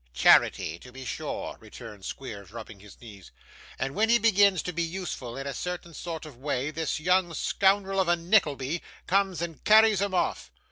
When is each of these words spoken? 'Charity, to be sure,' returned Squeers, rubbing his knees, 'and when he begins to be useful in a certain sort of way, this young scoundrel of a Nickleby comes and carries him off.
'Charity, 0.15 0.79
to 0.79 0.91
be 0.91 1.05
sure,' 1.05 1.57
returned 1.59 2.03
Squeers, 2.05 2.49
rubbing 2.51 2.79
his 2.79 2.99
knees, 2.99 3.29
'and 3.77 3.93
when 3.93 4.09
he 4.09 4.17
begins 4.17 4.63
to 4.63 4.73
be 4.73 4.81
useful 4.81 5.37
in 5.37 5.45
a 5.45 5.53
certain 5.53 5.93
sort 5.93 6.25
of 6.25 6.37
way, 6.37 6.71
this 6.71 6.99
young 6.99 7.35
scoundrel 7.35 7.99
of 7.99 8.07
a 8.07 8.15
Nickleby 8.15 8.81
comes 9.05 9.43
and 9.43 9.63
carries 9.63 10.01
him 10.01 10.15
off. 10.15 10.49